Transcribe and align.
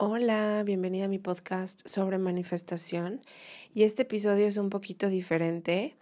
Hola, 0.00 0.62
bienvenida 0.64 1.06
a 1.06 1.08
mi 1.08 1.18
podcast 1.18 1.80
sobre 1.84 2.18
manifestación. 2.18 3.20
Y 3.74 3.82
este 3.82 4.02
episodio 4.02 4.46
es 4.46 4.56
un 4.56 4.70
poquito 4.70 5.08
diferente. 5.08 5.96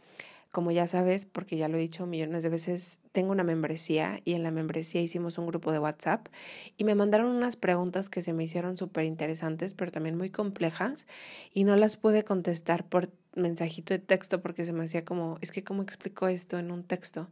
Como 0.53 0.71
ya 0.71 0.87
sabes, 0.87 1.25
porque 1.25 1.57
ya 1.57 1.69
lo 1.69 1.79
he 1.79 1.81
dicho 1.81 2.05
millones 2.05 2.43
de 2.43 2.51
veces, 2.51 2.99
tengo 3.13 3.33
una 3.33 3.43
membresía 3.43 4.21
y 4.23 4.35
en 4.35 4.43
la 4.43 4.51
membresía 4.51 5.01
hicimos 5.01 5.39
un 5.39 5.47
grupo 5.47 5.73
de 5.73 5.79
WhatsApp 5.79 6.29
y 6.77 6.85
me 6.85 6.95
mandaron 6.95 7.29
unas 7.29 7.57
preguntas 7.57 8.11
que 8.11 8.21
se 8.21 8.35
me 8.35 8.45
hicieron 8.45 8.77
súper 8.77 9.07
interesantes, 9.07 9.73
pero 9.73 9.91
también 9.91 10.19
muy 10.19 10.29
complejas 10.29 11.07
y 11.55 11.65
no 11.65 11.75
las 11.75 11.97
pude 11.97 12.23
contestar 12.23 12.87
por 12.87 13.09
mensajito 13.35 13.95
de 13.95 13.99
texto 13.99 14.43
porque 14.43 14.67
se 14.67 14.75
me 14.75 14.85
hacía 14.85 15.07
como, 15.07 15.39
es 15.41 15.53
que 15.53 15.65
cómo 15.65 15.81
explico 15.81 16.29
esto 16.29 16.59
en 16.59 16.71
un 16.71 16.83
texto. 16.85 17.31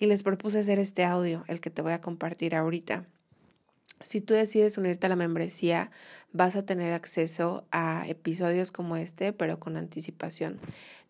Y 0.00 0.06
les 0.06 0.24
propuse 0.24 0.58
hacer 0.58 0.80
este 0.80 1.04
audio, 1.04 1.44
el 1.46 1.60
que 1.60 1.70
te 1.70 1.80
voy 1.80 1.92
a 1.92 2.00
compartir 2.00 2.56
ahorita. 2.56 3.06
Si 4.04 4.20
tú 4.20 4.34
decides 4.34 4.78
unirte 4.78 5.06
a 5.06 5.08
la 5.08 5.16
membresía, 5.16 5.90
vas 6.32 6.56
a 6.56 6.64
tener 6.64 6.94
acceso 6.94 7.64
a 7.70 8.04
episodios 8.06 8.72
como 8.72 8.96
este, 8.96 9.32
pero 9.32 9.58
con 9.58 9.76
anticipación. 9.76 10.58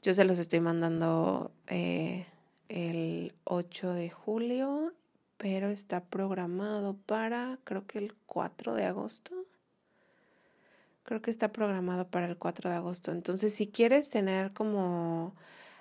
Yo 0.03 0.15
se 0.15 0.25
los 0.25 0.39
estoy 0.39 0.61
mandando 0.61 1.53
eh, 1.69 2.27
el 2.69 3.35
8 3.45 3.93
de 3.95 4.11
julio, 4.11 4.93
pero 5.37 5.71
está 5.71 6.05
programado 6.05 6.97
para, 7.07 7.59
creo 7.65 7.87
que 7.87 7.99
el 7.99 8.15
4 8.27 8.75
de 8.75 8.85
agosto. 8.85 9.33
Creo 11.05 11.21
que 11.21 11.31
está 11.31 11.53
programado 11.53 12.07
para 12.07 12.27
el 12.27 12.37
4 12.37 12.71
de 12.71 12.77
agosto. 12.77 13.11
Entonces, 13.11 13.55
si 13.55 13.67
quieres 13.67 14.09
tener 14.09 14.53
como 14.53 15.35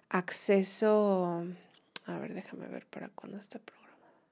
acceso, 0.10 1.46
a 2.06 2.18
ver, 2.18 2.34
déjame 2.34 2.68
ver 2.68 2.86
para 2.88 3.10
cuándo 3.10 3.38
está 3.38 3.60
programado. 3.60 3.81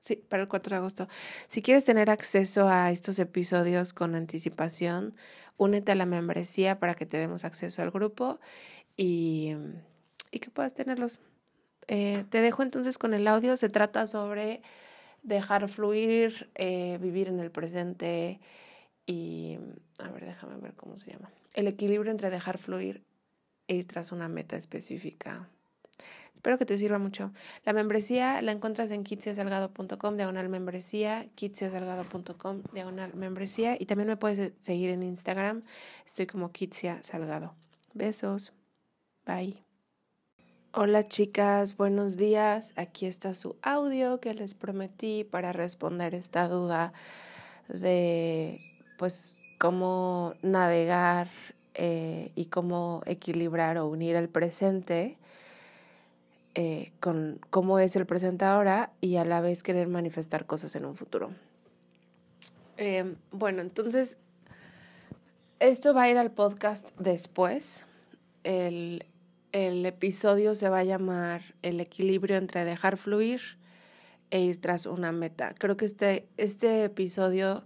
Sí, 0.01 0.15
para 0.15 0.43
el 0.43 0.47
4 0.47 0.75
de 0.75 0.77
agosto. 0.77 1.07
Si 1.47 1.61
quieres 1.61 1.85
tener 1.85 2.09
acceso 2.09 2.69
a 2.69 2.91
estos 2.91 3.19
episodios 3.19 3.93
con 3.93 4.15
anticipación, 4.15 5.13
únete 5.57 5.91
a 5.91 5.95
la 5.95 6.05
membresía 6.05 6.79
para 6.79 6.95
que 6.95 7.05
te 7.05 7.17
demos 7.17 7.43
acceso 7.43 7.81
al 7.81 7.91
grupo 7.91 8.39
y, 8.95 9.55
y 10.31 10.39
que 10.39 10.49
puedas 10.49 10.73
tenerlos. 10.73 11.19
Eh, 11.87 12.23
te 12.29 12.39
dejo 12.39 12.63
entonces 12.63 12.97
con 12.97 13.13
el 13.13 13.27
audio. 13.27 13.57
Se 13.57 13.67
trata 13.67 14.07
sobre 14.07 14.61
dejar 15.23 15.67
fluir, 15.67 16.49
eh, 16.55 16.97
vivir 17.01 17.27
en 17.27 17.39
el 17.39 17.51
presente 17.51 18.39
y, 19.05 19.57
a 19.97 20.09
ver, 20.11 20.25
déjame 20.25 20.57
ver 20.57 20.75
cómo 20.75 20.97
se 20.97 21.11
llama. 21.11 21.31
El 21.53 21.67
equilibrio 21.67 22.11
entre 22.11 22.29
dejar 22.29 22.57
fluir 22.57 23.03
e 23.67 23.75
ir 23.75 23.87
tras 23.87 24.11
una 24.11 24.29
meta 24.29 24.55
específica. 24.55 25.49
Espero 26.39 26.57
que 26.57 26.65
te 26.65 26.77
sirva 26.77 26.99
mucho. 26.99 27.33
La 27.65 27.73
membresía 27.73 28.41
la 28.41 28.53
encuentras 28.53 28.91
en 28.91 29.03
kitsiasalgado.com, 29.03 30.15
diagonal 30.15 30.47
membresía, 30.47 31.27
kitsiasalgado.com, 31.35 32.63
diagonal 32.71 33.13
membresía. 33.13 33.75
Y 33.77 33.85
también 33.87 34.07
me 34.07 34.15
puedes 34.15 34.53
seguir 34.61 34.89
en 34.91 35.03
Instagram. 35.03 35.63
Estoy 36.05 36.27
como 36.27 36.53
Kitsia 36.53 37.03
Salgado. 37.03 37.55
Besos. 37.93 38.53
Bye. 39.25 39.65
Hola 40.71 41.03
chicas, 41.03 41.75
buenos 41.75 42.15
días. 42.15 42.73
Aquí 42.77 43.05
está 43.05 43.33
su 43.33 43.57
audio 43.61 44.19
que 44.19 44.33
les 44.33 44.53
prometí 44.53 45.25
para 45.25 45.51
responder 45.51 46.15
esta 46.15 46.47
duda 46.47 46.93
de 47.67 48.61
pues 48.97 49.35
cómo 49.57 50.35
navegar 50.41 51.27
eh, 51.73 52.31
y 52.35 52.45
cómo 52.45 53.01
equilibrar 53.07 53.77
o 53.77 53.87
unir 53.87 54.15
el 54.15 54.29
presente 54.29 55.17
eh, 56.55 56.91
con 56.99 57.39
cómo 57.49 57.79
es 57.79 57.95
el 57.95 58.05
presente 58.05 58.45
ahora 58.45 58.91
y 59.01 59.17
a 59.17 59.25
la 59.25 59.41
vez 59.41 59.63
querer 59.63 59.87
manifestar 59.87 60.45
cosas 60.45 60.75
en 60.75 60.85
un 60.85 60.95
futuro. 60.95 61.31
Eh, 62.77 63.15
bueno, 63.31 63.61
entonces, 63.61 64.17
esto 65.59 65.93
va 65.93 66.03
a 66.03 66.09
ir 66.09 66.17
al 66.17 66.31
podcast 66.31 66.97
después. 66.97 67.85
El, 68.43 69.05
el 69.51 69.85
episodio 69.85 70.55
se 70.55 70.69
va 70.69 70.79
a 70.79 70.83
llamar 70.83 71.41
El 71.61 71.79
equilibrio 71.79 72.37
entre 72.37 72.65
dejar 72.65 72.97
fluir 72.97 73.41
e 74.31 74.41
ir 74.41 74.61
tras 74.61 74.85
una 74.85 75.11
meta. 75.11 75.53
Creo 75.57 75.75
que 75.77 75.85
este, 75.85 76.27
este 76.37 76.83
episodio 76.83 77.63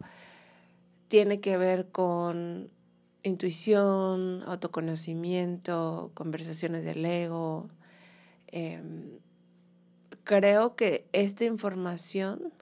tiene 1.07 1.39
que 1.39 1.57
ver 1.57 1.89
con 1.91 2.69
intuición, 3.21 4.43
autoconocimiento, 4.45 6.11
conversaciones 6.13 6.83
del 6.83 7.05
ego, 7.05 7.69
Em, 8.55 9.17
creo 10.23 10.75
que 10.75 11.07
esta 11.11 11.43
información 11.43 12.53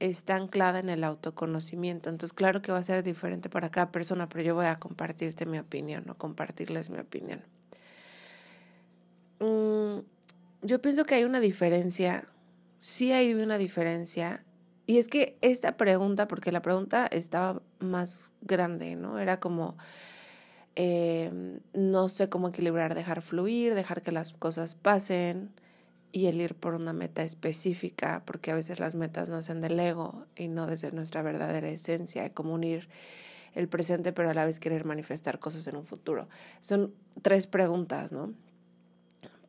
está 0.00 0.34
anclada 0.34 0.80
en 0.80 0.88
el 0.88 1.04
autoconocimiento. 1.04 2.10
Entonces, 2.10 2.32
claro 2.32 2.62
que 2.62 2.72
va 2.72 2.78
a 2.78 2.82
ser 2.82 3.04
diferente 3.04 3.48
para 3.48 3.70
cada 3.70 3.92
persona, 3.92 4.26
pero 4.26 4.42
yo 4.42 4.54
voy 4.56 4.66
a 4.66 4.80
compartirte 4.80 5.46
mi 5.46 5.60
opinión 5.60 6.10
o 6.10 6.16
compartirles 6.16 6.90
mi 6.90 6.98
opinión. 6.98 7.42
Mm, 9.38 10.00
yo 10.62 10.78
pienso 10.80 11.04
que 11.04 11.14
hay 11.14 11.22
una 11.22 11.38
diferencia, 11.38 12.24
sí 12.78 13.12
hay 13.12 13.32
una 13.32 13.56
diferencia, 13.56 14.42
y 14.86 14.98
es 14.98 15.06
que 15.06 15.38
esta 15.42 15.76
pregunta, 15.76 16.26
porque 16.26 16.50
la 16.50 16.60
pregunta 16.60 17.06
estaba 17.06 17.62
más 17.78 18.32
grande, 18.40 18.96
¿no? 18.96 19.20
Era 19.20 19.38
como, 19.38 19.76
Em, 20.82 21.60
no 21.74 22.08
sé 22.08 22.30
cómo 22.30 22.48
equilibrar, 22.48 22.94
dejar 22.94 23.20
fluir, 23.20 23.74
dejar 23.74 24.00
que 24.00 24.12
las 24.12 24.32
cosas 24.32 24.76
pasen 24.76 25.50
y 26.10 26.24
el 26.24 26.40
ir 26.40 26.54
por 26.54 26.72
una 26.72 26.94
meta 26.94 27.22
específica, 27.22 28.22
porque 28.24 28.50
a 28.50 28.54
veces 28.54 28.80
las 28.80 28.94
metas 28.94 29.28
nacen 29.28 29.60
del 29.60 29.78
ego 29.78 30.24
y 30.36 30.48
no 30.48 30.66
desde 30.66 30.90
nuestra 30.90 31.20
verdadera 31.20 31.68
esencia, 31.68 32.32
como 32.32 32.54
unir 32.54 32.88
el 33.54 33.68
presente 33.68 34.14
pero 34.14 34.30
a 34.30 34.34
la 34.34 34.46
vez 34.46 34.58
querer 34.58 34.86
manifestar 34.86 35.38
cosas 35.38 35.66
en 35.66 35.76
un 35.76 35.84
futuro. 35.84 36.30
Son 36.62 36.94
tres 37.20 37.46
preguntas, 37.46 38.10
¿no? 38.10 38.32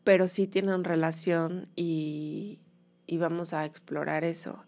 Pero 0.04 0.28
sí 0.28 0.48
tienen 0.48 0.84
relación 0.84 1.70
y, 1.78 2.60
y 3.08 3.16
vamos 3.20 3.54
a 3.54 3.64
explorar 3.64 4.26
eso. 4.26 4.66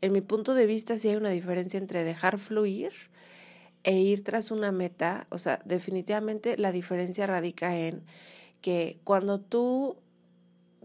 En 0.00 0.12
mi 0.12 0.20
punto 0.20 0.54
de 0.54 0.66
vista 0.66 0.96
sí 0.96 1.08
hay 1.08 1.16
una 1.16 1.30
diferencia 1.30 1.78
entre 1.78 2.04
dejar 2.04 2.38
fluir, 2.38 2.92
e 3.84 3.98
ir 3.98 4.24
tras 4.24 4.50
una 4.50 4.72
meta, 4.72 5.26
o 5.30 5.38
sea, 5.38 5.60
definitivamente 5.64 6.56
la 6.56 6.72
diferencia 6.72 7.26
radica 7.26 7.76
en 7.78 8.02
que 8.62 8.98
cuando 9.04 9.40
tú 9.40 9.98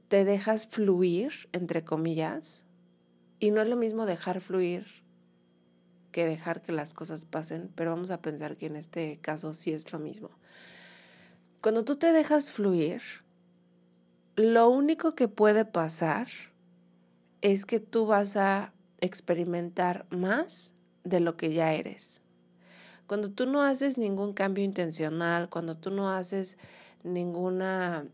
te 0.10 0.26
dejas 0.26 0.68
fluir, 0.68 1.32
entre 1.54 1.84
comillas, 1.84 2.66
y 3.40 3.52
no 3.52 3.62
es 3.62 3.70
lo 3.70 3.78
mismo 3.78 4.06
dejar 4.06 4.42
fluir 4.42 4.86
que 6.12 6.26
dejar 6.26 6.62
que 6.62 6.72
las 6.72 6.94
cosas 6.94 7.26
pasen, 7.26 7.70
pero 7.76 7.92
vamos 7.92 8.12
a 8.12 8.22
pensar 8.22 8.58
que 8.58 8.66
en 8.66 8.76
este 8.76 9.20
caso 9.22 9.54
sí 9.54 9.72
es 9.72 9.92
lo 9.94 10.00
mismo. 10.00 10.30
Cuando 11.62 11.86
tú 11.86 11.96
te 11.96 12.12
dejas 12.12 12.52
fluir, 12.52 13.02
lo 14.36 14.70
único 14.70 15.16
que 15.16 15.28
puede 15.28 15.66
pasar 15.66 16.28
es 17.42 17.66
que 17.66 17.80
tú 17.80 18.06
vas 18.06 18.36
a 18.38 18.74
experimentar 19.00 20.06
más 20.10 20.74
de 21.04 21.20
lo 21.20 21.38
que 21.38 21.54
ya 21.54 21.74
eres. 21.74 22.22
Cuando 23.10 23.32
tú 23.32 23.48
no 23.48 23.64
haces 23.64 23.98
ningún 23.98 24.34
cambio 24.34 24.64
intencional, 24.64 25.50
cuando 25.50 25.76
tú 25.76 25.90
no 25.90 26.12
haces 26.12 26.60
ninguna... 27.04 28.06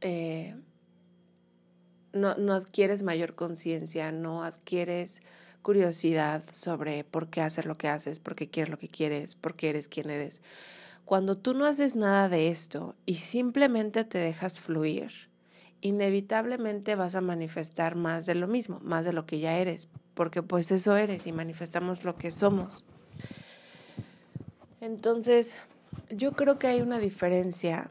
Eh, 0.00 0.56
no, 2.12 2.34
no 2.34 2.54
adquieres 2.54 3.04
mayor 3.04 3.36
conciencia, 3.36 4.10
no 4.10 4.42
adquieres 4.42 5.22
curiosidad 5.62 6.42
sobre 6.50 7.04
por 7.04 7.28
qué 7.28 7.40
hacer 7.40 7.66
lo 7.66 7.76
que 7.76 7.86
haces, 7.86 8.18
por 8.18 8.34
qué 8.34 8.50
quieres 8.50 8.68
lo 8.68 8.80
que 8.80 8.88
quieres, 8.88 9.36
por 9.36 9.54
qué 9.54 9.68
eres 9.68 9.86
quien 9.86 10.10
eres. 10.10 10.42
Cuando 11.04 11.36
tú 11.36 11.54
no 11.54 11.64
haces 11.64 11.94
nada 11.94 12.28
de 12.28 12.48
esto 12.48 12.96
y 13.06 13.14
simplemente 13.14 14.02
te 14.02 14.18
dejas 14.18 14.58
fluir, 14.58 15.12
inevitablemente 15.82 16.96
vas 16.96 17.14
a 17.14 17.20
manifestar 17.20 17.94
más 17.94 18.26
de 18.26 18.34
lo 18.34 18.48
mismo, 18.48 18.80
más 18.80 19.04
de 19.04 19.12
lo 19.12 19.24
que 19.24 19.38
ya 19.38 19.56
eres, 19.56 19.86
porque 20.14 20.42
pues 20.42 20.72
eso 20.72 20.96
eres 20.96 21.28
y 21.28 21.32
manifestamos 21.32 22.02
lo 22.02 22.16
que 22.16 22.32
somos. 22.32 22.84
Entonces, 24.80 25.56
yo 26.10 26.32
creo 26.32 26.58
que 26.58 26.68
hay 26.68 26.80
una 26.80 26.98
diferencia 26.98 27.90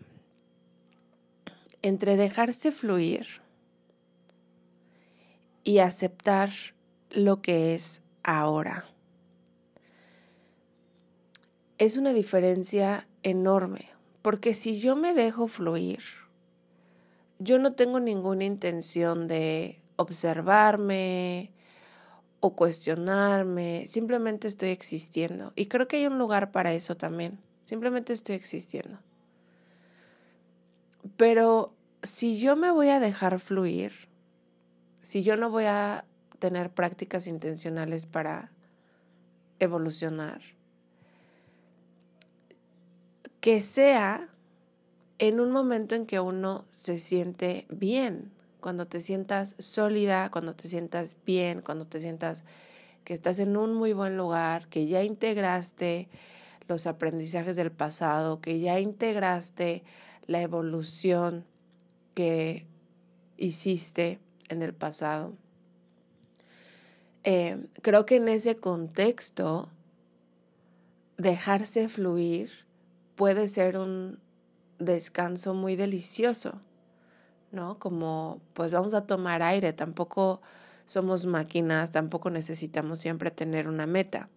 entre 1.82 2.16
dejarse 2.16 2.72
fluir 2.72 3.28
y 5.64 5.80
aceptar 5.80 6.50
lo 7.10 7.42
que 7.42 7.76
es 7.76 8.02
ahora. 8.24 8.86
Es 11.78 11.98
una 11.98 12.14
diferencia 12.14 13.08
enorme, 13.22 13.90
porque 14.22 14.54
si 14.54 14.80
yo 14.80 14.96
me 14.96 15.14
dejo 15.14 15.48
fluir, 15.48 16.00
yo 17.40 17.60
no 17.60 17.74
tengo 17.74 18.00
ninguna 18.00 18.46
intención 18.46 19.28
de 19.28 19.78
observarme, 19.98 21.52
cuestionarme, 22.52 23.86
simplemente 23.88 24.48
estoy 24.48 24.70
existiendo. 24.70 25.54
Y 25.56 25.68
creo 25.68 25.88
que 25.88 25.98
hay 25.98 26.08
un 26.08 26.18
lugar 26.18 26.52
para 26.52 26.74
eso 26.74 26.96
también, 26.96 27.38
simplemente 27.64 28.14
estoy 28.14 28.36
existiendo. 28.36 29.00
Pero 31.18 31.74
si 32.04 32.40
yo 32.40 32.56
me 32.56 32.72
voy 32.72 32.90
a 32.90 33.00
dejar 33.00 33.40
fluir, 33.40 33.94
si 35.02 35.24
yo 35.24 35.38
no 35.38 35.50
voy 35.50 35.66
a 35.66 36.06
tener 36.40 36.70
prácticas 36.70 37.28
intencionales 37.28 38.06
para 38.06 38.52
evolucionar, 39.60 40.42
que 43.40 43.62
sea 43.62 44.30
en 45.20 45.40
un 45.40 45.52
momento 45.52 45.96
en 45.96 46.06
que 46.06 46.20
uno 46.20 46.66
se 46.72 47.00
siente 47.00 47.66
bien, 47.70 48.32
cuando 48.68 48.86
te 48.86 49.00
sientas 49.00 49.56
sólida, 49.60 50.30
cuando 50.30 50.54
te 50.54 50.68
sientas 50.68 51.16
bien, 51.26 51.62
cuando 51.62 51.88
te 51.88 52.02
sientas 52.02 52.44
que 53.06 53.14
estás 53.14 53.40
en 53.40 53.56
un 53.56 53.74
muy 53.74 53.94
buen 53.94 54.18
lugar, 54.18 54.68
que 54.68 54.88
ya 54.88 55.06
integraste 55.06 56.10
los 56.68 56.86
aprendizajes 56.86 57.56
del 57.56 57.72
pasado, 57.72 58.42
que 58.42 58.60
ya 58.60 58.78
integraste 58.82 59.86
la 60.26 60.42
evolución 60.42 61.46
que 62.14 62.68
hiciste 63.38 64.20
en 64.50 64.62
el 64.62 64.74
pasado. 64.74 65.34
Eh, 67.24 67.68
creo 67.82 68.06
que 68.06 68.18
en 68.18 68.28
ese 68.28 68.58
contexto, 68.58 69.70
dejarse 71.18 71.88
fluir 71.88 72.52
puede 73.16 73.48
ser 73.48 73.78
un 73.78 74.20
descanso 74.78 75.54
muy 75.54 75.78
delicioso, 75.78 76.60
¿no? 77.58 77.80
Como 77.80 78.40
pues 78.54 78.72
vamos 78.72 78.94
a 78.94 79.08
tomar 79.08 79.42
aire, 79.42 79.74
tampoco 79.74 80.42
somos 80.86 81.26
máquinas, 81.26 81.92
tampoco 81.92 82.30
necesitamos 82.30 83.00
siempre 83.00 83.32
tener 83.32 83.68
una 83.68 83.88
meta. 83.88 84.30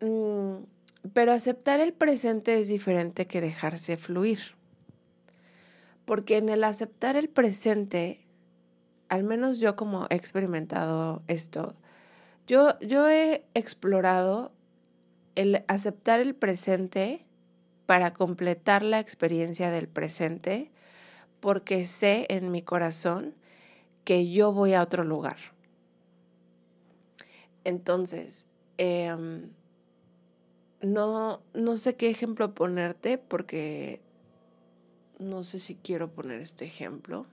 Mm, 0.00 0.64
pero 1.12 1.32
aceptar 1.32 1.78
el 1.80 1.92
presente 1.92 2.58
es 2.60 2.68
diferente 2.68 3.26
que 3.28 3.40
dejarse 3.40 3.96
fluir. 3.96 4.40
Porque 6.04 6.36
en 6.36 6.48
el 6.48 6.64
aceptar 6.64 7.16
el 7.16 7.28
presente, 7.28 8.26
al 9.08 9.22
menos 9.22 9.60
yo 9.60 9.76
como 9.76 10.06
he 10.10 10.16
experimentado 10.16 11.22
esto, 11.28 11.74
yo, 12.48 12.78
yo 12.80 13.08
he 13.08 13.44
explorado 13.54 14.50
el 15.36 15.64
aceptar 15.68 16.18
el 16.18 16.34
presente 16.34 17.24
para 17.86 18.12
completar 18.12 18.82
la 18.82 18.98
experiencia 18.98 19.70
del 19.70 19.88
presente, 19.88 20.70
porque 21.40 21.86
sé 21.86 22.26
en 22.30 22.50
mi 22.50 22.62
corazón 22.62 23.34
que 24.04 24.30
yo 24.30 24.52
voy 24.52 24.74
a 24.74 24.82
otro 24.82 25.04
lugar. 25.04 25.36
Entonces, 27.64 28.46
em, 28.78 29.50
no, 30.80 31.42
no 31.54 31.76
sé 31.76 31.96
qué 31.96 32.08
ejemplo 32.08 32.54
ponerte 32.54 33.18
porque 33.18 34.00
no 35.18 35.44
sé 35.44 35.58
si 35.58 35.74
quiero 35.74 36.10
poner 36.10 36.40
este 36.40 36.64
ejemplo. 36.64 37.26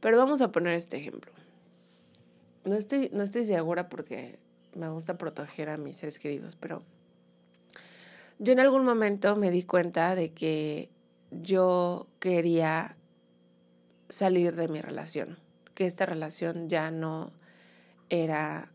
Pero 0.00 0.16
vamos 0.16 0.40
a 0.40 0.52
poner 0.52 0.74
este 0.74 0.96
ejemplo. 0.96 1.32
No 2.64 2.74
estoy, 2.76 3.10
no 3.12 3.22
estoy 3.22 3.44
segura 3.44 3.88
porque 3.88 4.38
me 4.74 4.88
gusta 4.88 5.18
proteger 5.18 5.68
a 5.68 5.76
mis 5.76 5.96
seres 5.96 6.18
queridos, 6.18 6.56
pero 6.56 6.82
yo 8.38 8.52
en 8.52 8.60
algún 8.60 8.84
momento 8.84 9.36
me 9.36 9.50
di 9.50 9.62
cuenta 9.62 10.14
de 10.14 10.32
que 10.32 10.88
yo 11.30 12.06
quería 12.18 12.96
salir 14.08 14.56
de 14.56 14.68
mi 14.68 14.80
relación, 14.80 15.38
que 15.74 15.86
esta 15.86 16.06
relación 16.06 16.68
ya 16.68 16.90
no 16.90 17.32
era 18.08 18.72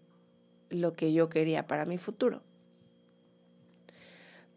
lo 0.70 0.94
que 0.94 1.14
yo 1.14 1.30
quería 1.30 1.68
para 1.68 1.86
mi 1.86 1.98
futuro. 1.98 2.42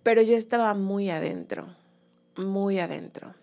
Pero 0.03 0.23
yo 0.23 0.37
estaba 0.37 0.75
muy 0.75 1.11
adentro, 1.11 1.75
muy 2.37 2.79
adentro. 2.79 3.35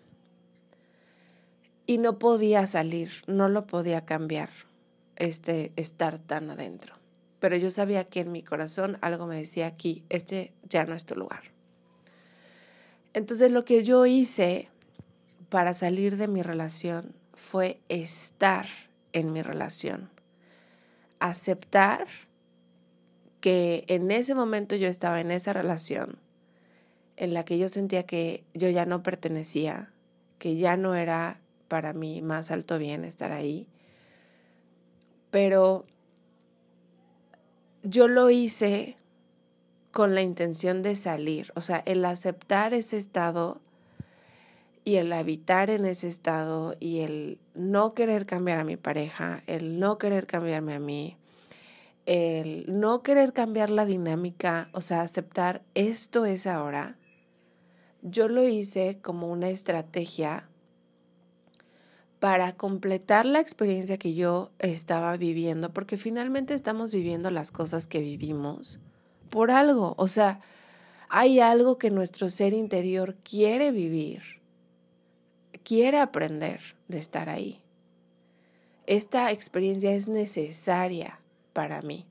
Y 1.86 1.98
no 1.98 2.18
podía 2.18 2.66
salir, 2.66 3.10
no 3.26 3.48
lo 3.48 3.66
podía 3.66 4.04
cambiar, 4.04 4.50
este 5.14 5.72
estar 5.76 6.18
tan 6.18 6.50
adentro. 6.50 6.96
Pero 7.38 7.56
yo 7.56 7.70
sabía 7.70 8.04
que 8.04 8.20
en 8.20 8.32
mi 8.32 8.42
corazón 8.42 8.98
algo 9.02 9.26
me 9.26 9.36
decía 9.36 9.66
aquí, 9.66 10.04
este 10.08 10.52
ya 10.68 10.84
no 10.84 10.94
es 10.94 11.06
tu 11.06 11.14
lugar. 11.14 11.55
Entonces 13.16 13.50
lo 13.50 13.64
que 13.64 13.82
yo 13.82 14.04
hice 14.04 14.68
para 15.48 15.72
salir 15.72 16.18
de 16.18 16.28
mi 16.28 16.42
relación 16.42 17.14
fue 17.32 17.80
estar 17.88 18.66
en 19.14 19.32
mi 19.32 19.40
relación. 19.40 20.10
Aceptar 21.18 22.08
que 23.40 23.84
en 23.88 24.10
ese 24.10 24.34
momento 24.34 24.76
yo 24.76 24.86
estaba 24.86 25.22
en 25.22 25.30
esa 25.30 25.54
relación 25.54 26.18
en 27.16 27.32
la 27.32 27.46
que 27.46 27.56
yo 27.56 27.70
sentía 27.70 28.02
que 28.02 28.44
yo 28.52 28.68
ya 28.68 28.84
no 28.84 29.02
pertenecía, 29.02 29.90
que 30.38 30.56
ya 30.56 30.76
no 30.76 30.94
era 30.94 31.40
para 31.68 31.94
mí 31.94 32.20
más 32.20 32.50
alto 32.50 32.78
bien 32.78 33.02
estar 33.02 33.32
ahí. 33.32 33.66
Pero 35.30 35.86
yo 37.82 38.08
lo 38.08 38.28
hice 38.28 38.98
con 39.96 40.14
la 40.14 40.20
intención 40.20 40.82
de 40.82 40.94
salir, 40.94 41.54
o 41.54 41.62
sea, 41.62 41.82
el 41.86 42.04
aceptar 42.04 42.74
ese 42.74 42.98
estado 42.98 43.62
y 44.84 44.96
el 44.96 45.10
habitar 45.10 45.70
en 45.70 45.86
ese 45.86 46.06
estado 46.06 46.76
y 46.78 46.98
el 46.98 47.38
no 47.54 47.94
querer 47.94 48.26
cambiar 48.26 48.58
a 48.58 48.64
mi 48.64 48.76
pareja, 48.76 49.42
el 49.46 49.80
no 49.80 49.96
querer 49.96 50.26
cambiarme 50.26 50.74
a 50.74 50.80
mí, 50.80 51.16
el 52.04 52.66
no 52.68 53.02
querer 53.02 53.32
cambiar 53.32 53.70
la 53.70 53.86
dinámica, 53.86 54.68
o 54.72 54.82
sea, 54.82 55.00
aceptar 55.00 55.62
esto 55.72 56.26
es 56.26 56.46
ahora, 56.46 56.98
yo 58.02 58.28
lo 58.28 58.46
hice 58.46 58.98
como 59.00 59.32
una 59.32 59.48
estrategia 59.48 60.46
para 62.20 62.54
completar 62.54 63.24
la 63.24 63.40
experiencia 63.40 63.96
que 63.96 64.12
yo 64.12 64.50
estaba 64.58 65.16
viviendo, 65.16 65.72
porque 65.72 65.96
finalmente 65.96 66.52
estamos 66.52 66.92
viviendo 66.92 67.30
las 67.30 67.50
cosas 67.50 67.88
que 67.88 68.00
vivimos 68.00 68.78
por 69.30 69.50
algo, 69.50 69.94
o 69.98 70.08
sea, 70.08 70.40
hay 71.08 71.40
algo 71.40 71.78
que 71.78 71.90
nuestro 71.90 72.28
ser 72.28 72.52
interior 72.52 73.14
quiere 73.16 73.70
vivir, 73.70 74.22
quiere 75.62 75.98
aprender 75.98 76.60
de 76.88 76.98
estar 76.98 77.28
ahí. 77.28 77.62
Esta 78.86 79.32
experiencia 79.32 79.92
es 79.92 80.08
necesaria 80.08 81.20
para 81.52 81.82
mí. 81.82 82.06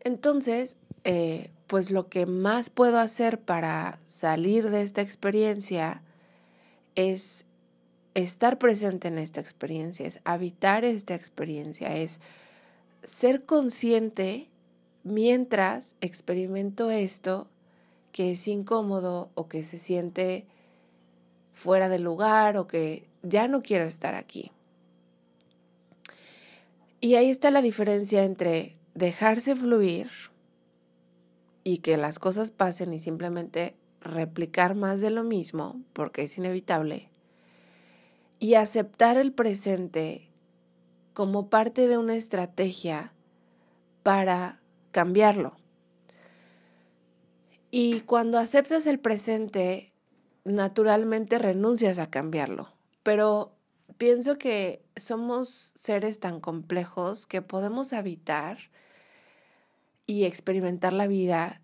Entonces, 0.00 0.76
eh, 1.04 1.50
pues 1.66 1.90
lo 1.90 2.08
que 2.08 2.26
más 2.26 2.70
puedo 2.70 2.98
hacer 2.98 3.40
para 3.40 4.00
salir 4.04 4.70
de 4.70 4.82
esta 4.82 5.00
experiencia 5.00 6.02
es 6.94 7.46
estar 8.14 8.58
presente 8.58 9.08
en 9.08 9.18
esta 9.18 9.40
experiencia, 9.40 10.06
es 10.06 10.20
habitar 10.24 10.84
esta 10.84 11.14
experiencia, 11.14 11.96
es 11.96 12.20
ser 13.02 13.44
consciente 13.44 14.50
mientras 15.04 15.96
experimento 16.00 16.90
esto 16.90 17.48
que 18.12 18.32
es 18.32 18.46
incómodo 18.46 19.30
o 19.34 19.48
que 19.48 19.62
se 19.62 19.78
siente 19.78 20.46
fuera 21.54 21.88
de 21.88 21.98
lugar 21.98 22.56
o 22.56 22.66
que 22.66 23.08
ya 23.22 23.48
no 23.48 23.62
quiero 23.62 23.84
estar 23.84 24.14
aquí. 24.14 24.52
Y 27.00 27.16
ahí 27.16 27.30
está 27.30 27.50
la 27.50 27.62
diferencia 27.62 28.24
entre 28.24 28.76
dejarse 28.94 29.56
fluir 29.56 30.08
y 31.64 31.78
que 31.78 31.96
las 31.96 32.18
cosas 32.18 32.50
pasen 32.50 32.92
y 32.92 32.98
simplemente 32.98 33.74
replicar 34.00 34.74
más 34.74 35.00
de 35.00 35.10
lo 35.10 35.24
mismo, 35.24 35.80
porque 35.92 36.22
es 36.22 36.36
inevitable, 36.38 37.08
y 38.38 38.54
aceptar 38.54 39.16
el 39.16 39.32
presente 39.32 40.28
como 41.14 41.48
parte 41.48 41.86
de 41.86 41.98
una 41.98 42.16
estrategia 42.16 43.12
para 44.02 44.61
cambiarlo. 44.92 45.56
Y 47.70 48.02
cuando 48.02 48.38
aceptas 48.38 48.86
el 48.86 49.00
presente, 49.00 49.92
naturalmente 50.44 51.38
renuncias 51.38 51.98
a 51.98 52.10
cambiarlo. 52.10 52.68
Pero 53.02 53.56
pienso 53.96 54.38
que 54.38 54.84
somos 54.96 55.48
seres 55.48 56.20
tan 56.20 56.40
complejos 56.40 57.26
que 57.26 57.42
podemos 57.42 57.92
habitar 57.92 58.58
y 60.06 60.24
experimentar 60.24 60.92
la 60.92 61.06
vida 61.06 61.62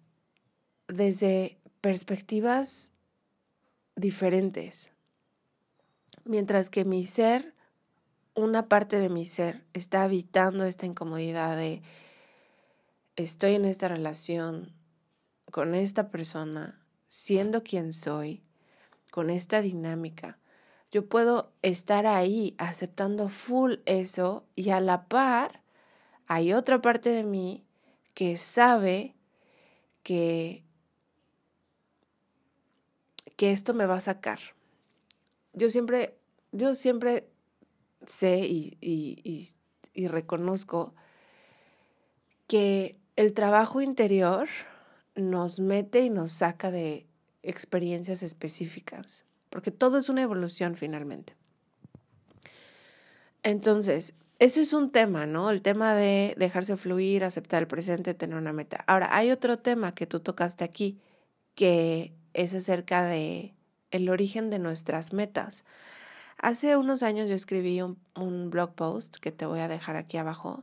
desde 0.88 1.58
perspectivas 1.80 2.92
diferentes. 3.97 4.90
Mientras 6.25 6.70
que 6.70 6.85
mi 6.85 7.04
ser, 7.04 7.54
una 8.35 8.68
parte 8.68 8.99
de 8.99 9.08
mi 9.08 9.26
ser, 9.26 9.64
está 9.75 10.04
habitando 10.04 10.64
esta 10.64 10.87
incomodidad 10.87 11.56
de 11.56 11.82
estoy 13.18 13.56
en 13.56 13.64
esta 13.64 13.88
relación 13.88 14.72
con 15.50 15.75
esta 15.75 16.10
persona, 16.10 16.80
siendo 17.08 17.64
quien 17.64 17.92
soy, 17.92 18.44
con 19.10 19.28
esta 19.28 19.60
dinámica. 19.60 20.38
Yo 20.92 21.08
puedo 21.08 21.52
estar 21.62 22.06
ahí 22.06 22.54
aceptando 22.58 23.28
full 23.28 23.75
eso 23.87 24.46
y 24.54 24.70
a 24.70 24.80
la 24.80 25.08
par 25.08 25.62
hay 26.26 26.52
otra 26.52 26.80
parte 26.80 27.10
de 27.10 27.25
mí 27.25 27.66
que 28.14 28.37
sabe 28.37 29.16
que, 30.02 30.64
que 33.37 33.50
esto 33.50 33.75
me 33.75 33.87
va 33.87 33.96
a 33.96 34.00
sacar. 34.00 34.38
Yo 35.54 35.70
siempre, 35.70 36.16
yo 36.52 36.75
siempre 36.75 37.28
sé 38.06 38.46
y, 38.46 38.78
y, 38.80 39.48
y 39.92 40.08
reconozco 40.08 40.94
que 42.46 42.98
el 43.18 43.32
trabajo 43.32 43.80
interior 43.80 44.48
nos 45.16 45.58
mete 45.58 46.02
y 46.02 46.08
nos 46.08 46.30
saca 46.30 46.70
de 46.70 47.04
experiencias 47.42 48.22
específicas, 48.22 49.25
porque 49.50 49.72
todo 49.72 49.98
es 49.98 50.08
una 50.08 50.22
evolución 50.22 50.76
finalmente. 50.76 51.34
Entonces, 53.42 54.14
ese 54.38 54.60
es 54.60 54.72
un 54.72 54.92
tema, 54.92 55.26
¿no? 55.26 55.50
El 55.50 55.62
tema 55.62 55.94
de 55.94 56.37
dejarse 56.38 56.76
fluir, 56.76 57.25
aceptar 57.25 57.60
el 57.60 57.66
presente, 57.66 58.14
tener 58.14 58.38
una 58.38 58.52
meta. 58.52 58.84
Ahora, 58.87 59.08
hay 59.16 59.32
otro 59.32 59.58
tema 59.58 59.96
que 59.96 60.06
tú 60.06 60.20
tocaste 60.20 60.62
aquí, 60.62 61.00
que 61.56 62.12
es 62.34 62.54
acerca 62.54 63.02
de 63.02 63.52
el 63.90 64.08
origen 64.10 64.48
de 64.48 64.60
nuestras 64.60 65.12
metas. 65.12 65.64
Hace 66.37 66.76
unos 66.76 67.02
años 67.02 67.28
yo 67.28 67.34
escribí 67.34 67.82
un, 67.82 67.98
un 68.14 68.50
blog 68.50 68.76
post 68.76 69.16
que 69.16 69.32
te 69.32 69.44
voy 69.44 69.58
a 69.58 69.66
dejar 69.66 69.96
aquí 69.96 70.18
abajo, 70.18 70.62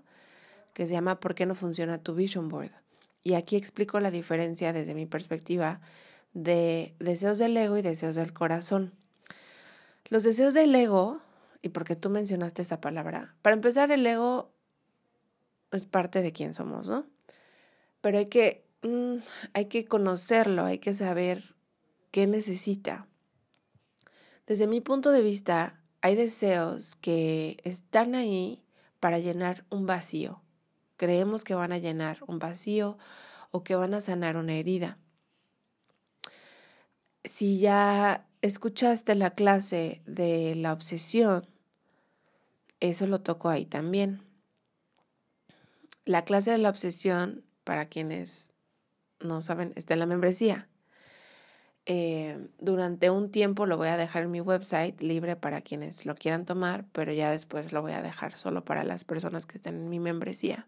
que 0.75 0.85
se 0.85 0.93
llama 0.93 1.21
¿Por 1.21 1.35
qué 1.35 1.45
no 1.45 1.55
funciona 1.55 1.97
tu 1.97 2.13
vision 2.13 2.49
board? 2.49 2.71
Y 3.23 3.33
aquí 3.33 3.55
explico 3.55 3.99
la 4.01 4.11
diferencia 4.11 4.73
desde 4.73 4.93
mi 4.93 5.05
perspectiva 5.05 5.79
de 6.33 6.93
deseos 6.99 7.37
del 7.37 7.55
ego 7.55 7.77
y 7.77 7.81
deseos 7.81 8.15
del 8.15 8.33
corazón. 8.33 8.93
Los 10.09 10.23
deseos 10.23 10.53
del 10.53 10.75
ego 10.75 11.21
y 11.61 11.69
porque 11.69 11.95
tú 11.95 12.09
mencionaste 12.09 12.61
esa 12.61 12.81
palabra. 12.81 13.35
Para 13.41 13.55
empezar, 13.55 13.89
el 13.91 14.05
ego 14.05 14.51
es 15.71 15.85
parte 15.85 16.21
de 16.21 16.33
quién 16.33 16.53
somos, 16.53 16.89
¿no? 16.89 17.07
Pero 18.01 18.17
hay 18.17 18.27
que, 18.27 18.67
mm, 18.83 19.15
hay 19.53 19.65
que 19.65 19.85
conocerlo, 19.85 20.65
hay 20.65 20.79
que 20.79 20.93
saber 20.93 21.55
qué 22.11 22.27
necesita. 22.27 23.07
Desde 24.45 24.67
mi 24.67 24.81
punto 24.81 25.11
de 25.11 25.21
vista, 25.21 25.81
hay 26.01 26.15
deseos 26.15 26.95
que 26.97 27.57
están 27.63 28.13
ahí 28.13 28.61
para 28.99 29.19
llenar 29.19 29.65
un 29.69 29.85
vacío. 29.85 30.41
Creemos 30.97 31.43
que 31.43 31.55
van 31.55 31.71
a 31.71 31.77
llenar 31.77 32.19
un 32.27 32.39
vacío 32.39 32.97
o 33.51 33.63
que 33.63 33.75
van 33.75 33.93
a 33.93 34.01
sanar 34.01 34.37
una 34.37 34.53
herida. 34.53 34.97
Si 37.23 37.59
ya 37.59 38.27
escuchaste 38.41 39.15
la 39.15 39.31
clase 39.31 40.01
de 40.05 40.55
la 40.55 40.73
obsesión, 40.73 41.47
eso 42.79 43.07
lo 43.07 43.21
toco 43.21 43.49
ahí 43.49 43.65
también. 43.65 44.21
La 46.05 46.23
clase 46.23 46.51
de 46.51 46.59
la 46.59 46.69
obsesión, 46.69 47.43
para 47.63 47.87
quienes 47.87 48.53
no 49.19 49.41
saben, 49.41 49.73
está 49.75 49.93
en 49.93 49.99
la 49.99 50.05
membresía. 50.05 50.67
Eh, 51.87 52.47
durante 52.59 53.09
un 53.09 53.29
tiempo 53.29 53.65
lo 53.65 53.77
voy 53.77 53.89
a 53.89 53.97
dejar 53.97 54.23
en 54.23 54.31
mi 54.31 54.41
website 54.41 55.01
libre 55.01 55.35
para 55.35 55.61
quienes 55.61 56.05
lo 56.05 56.15
quieran 56.15 56.45
tomar, 56.45 56.85
pero 56.91 57.13
ya 57.13 57.31
después 57.31 57.71
lo 57.71 57.81
voy 57.81 57.93
a 57.93 58.01
dejar 58.01 58.35
solo 58.35 58.65
para 58.65 58.83
las 58.83 59.03
personas 59.03 59.45
que 59.45 59.57
estén 59.57 59.75
en 59.75 59.89
mi 59.89 59.99
membresía. 59.99 60.67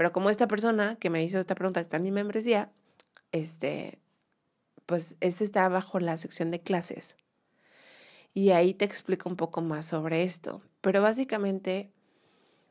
Pero 0.00 0.12
como 0.12 0.30
esta 0.30 0.48
persona 0.48 0.96
que 0.96 1.10
me 1.10 1.22
hizo 1.22 1.38
esta 1.38 1.54
pregunta 1.54 1.78
está 1.78 1.98
en 1.98 2.04
mi 2.04 2.10
membresía, 2.10 2.72
este, 3.32 3.98
pues 4.86 5.14
este 5.20 5.44
está 5.44 5.68
bajo 5.68 6.00
la 6.00 6.16
sección 6.16 6.50
de 6.50 6.62
clases. 6.62 7.18
Y 8.32 8.52
ahí 8.52 8.72
te 8.72 8.86
explico 8.86 9.28
un 9.28 9.36
poco 9.36 9.60
más 9.60 9.84
sobre 9.84 10.22
esto. 10.22 10.62
Pero 10.80 11.02
básicamente 11.02 11.92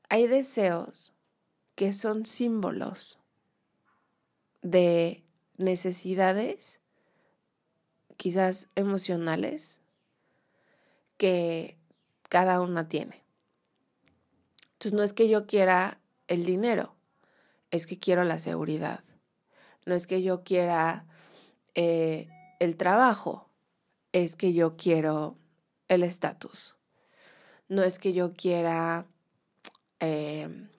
hay 0.09 0.25
deseos 0.25 1.13
que 1.75 1.93
son 1.93 2.25
símbolos 2.25 3.19
de 4.63 5.24
necesidades, 5.55 6.81
quizás 8.17 8.69
emocionales, 8.74 9.83
que 11.17 11.77
cada 12.27 12.59
una 12.59 12.89
tiene. 12.89 13.24
Entonces 14.74 14.93
no 14.93 15.03
es 15.03 15.13
que 15.13 15.29
yo 15.29 15.45
quiera 15.45 16.01
el 16.27 16.43
dinero, 16.43 16.95
es 17.71 17.85
que 17.85 17.99
quiero 17.99 18.23
la 18.23 18.39
seguridad. 18.39 19.03
No 19.85 19.95
es 19.95 20.07
que 20.07 20.21
yo 20.21 20.43
quiera 20.43 21.05
eh, 21.75 22.27
el 22.59 22.77
trabajo, 22.77 23.49
es 24.11 24.35
que 24.35 24.53
yo 24.53 24.75
quiero 24.77 25.38
el 25.88 26.03
estatus. 26.03 26.75
No 27.67 27.83
es 27.83 27.99
que 27.99 28.13
yo 28.13 28.33
quiera 28.33 29.05
em, 29.99 30.69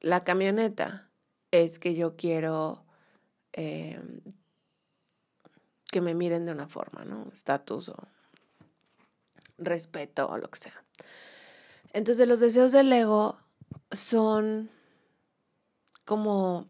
la 0.00 0.24
camioneta, 0.24 1.10
es 1.50 1.78
que 1.78 1.94
yo 1.94 2.16
quiero 2.16 2.84
em, 3.52 4.20
que 5.90 6.00
me 6.00 6.14
miren 6.14 6.46
de 6.46 6.52
una 6.52 6.68
forma, 6.68 7.04
¿no? 7.04 7.28
Estatus 7.32 7.90
o 7.90 7.96
respeto 9.58 10.28
o 10.28 10.38
lo 10.38 10.48
que 10.50 10.58
sea. 10.58 10.84
Entonces 11.92 12.28
los 12.28 12.40
deseos 12.40 12.72
del 12.72 12.92
ego 12.92 13.38
son 13.90 14.70
como 16.08 16.66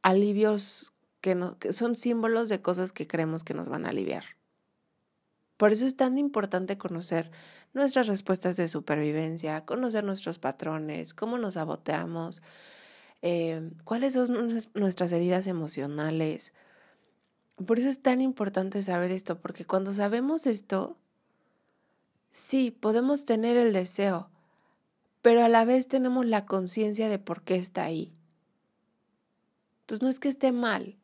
alivios 0.00 0.94
que, 1.20 1.34
no, 1.34 1.58
que 1.58 1.74
son 1.74 1.94
símbolos 1.94 2.48
de 2.48 2.62
cosas 2.62 2.94
que 2.94 3.06
creemos 3.06 3.44
que 3.44 3.52
nos 3.52 3.68
van 3.68 3.84
a 3.84 3.90
aliviar. 3.90 4.24
Por 5.58 5.72
eso 5.72 5.84
es 5.84 5.94
tan 5.94 6.16
importante 6.16 6.78
conocer 6.78 7.30
nuestras 7.74 8.06
respuestas 8.06 8.56
de 8.56 8.66
supervivencia, 8.66 9.66
conocer 9.66 10.04
nuestros 10.04 10.38
patrones, 10.38 11.12
cómo 11.12 11.36
nos 11.36 11.54
saboteamos, 11.54 12.42
eh, 13.20 13.72
cuáles 13.84 14.14
son 14.14 14.56
nuestras 14.72 15.12
heridas 15.12 15.46
emocionales. 15.48 16.54
Por 17.66 17.78
eso 17.78 17.90
es 17.90 18.00
tan 18.00 18.22
importante 18.22 18.82
saber 18.82 19.10
esto, 19.10 19.38
porque 19.38 19.66
cuando 19.66 19.92
sabemos 19.92 20.46
esto, 20.46 20.96
sí, 22.32 22.70
podemos 22.70 23.26
tener 23.26 23.58
el 23.58 23.74
deseo, 23.74 24.30
pero 25.20 25.44
a 25.44 25.50
la 25.50 25.66
vez 25.66 25.88
tenemos 25.88 26.24
la 26.24 26.46
conciencia 26.46 27.10
de 27.10 27.18
por 27.18 27.42
qué 27.42 27.56
está 27.56 27.84
ahí. 27.84 28.14
Entonces 29.88 30.02
no 30.02 30.10
es 30.10 30.20
que 30.20 30.28
esté 30.28 30.52
mal, 30.52 30.98